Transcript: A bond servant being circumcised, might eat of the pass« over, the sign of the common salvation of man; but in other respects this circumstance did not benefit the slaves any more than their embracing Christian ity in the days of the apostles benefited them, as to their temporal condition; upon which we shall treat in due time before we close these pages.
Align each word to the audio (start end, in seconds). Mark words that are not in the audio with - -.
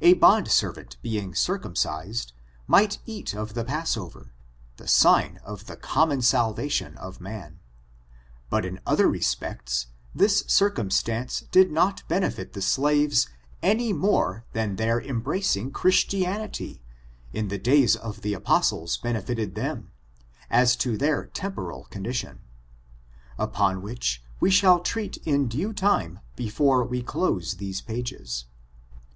A 0.00 0.12
bond 0.12 0.46
servant 0.46 0.96
being 1.02 1.34
circumcised, 1.34 2.32
might 2.68 3.00
eat 3.04 3.34
of 3.34 3.54
the 3.54 3.64
pass« 3.64 3.96
over, 3.96 4.30
the 4.76 4.86
sign 4.86 5.38
of 5.44 5.66
the 5.66 5.74
common 5.76 6.22
salvation 6.22 6.96
of 6.98 7.20
man; 7.20 7.58
but 8.48 8.64
in 8.64 8.78
other 8.86 9.08
respects 9.08 9.88
this 10.14 10.44
circumstance 10.46 11.40
did 11.50 11.72
not 11.72 12.06
benefit 12.06 12.52
the 12.52 12.62
slaves 12.62 13.28
any 13.60 13.92
more 13.92 14.44
than 14.52 14.76
their 14.76 15.02
embracing 15.02 15.72
Christian 15.72 16.40
ity 16.40 16.80
in 17.32 17.48
the 17.48 17.58
days 17.58 17.96
of 17.96 18.22
the 18.22 18.34
apostles 18.34 18.98
benefited 18.98 19.56
them, 19.56 19.90
as 20.48 20.76
to 20.76 20.96
their 20.96 21.26
temporal 21.26 21.86
condition; 21.86 22.38
upon 23.36 23.82
which 23.82 24.22
we 24.38 24.48
shall 24.48 24.78
treat 24.78 25.16
in 25.26 25.48
due 25.48 25.72
time 25.72 26.20
before 26.36 26.84
we 26.84 27.02
close 27.02 27.54
these 27.54 27.80
pages. 27.80 28.44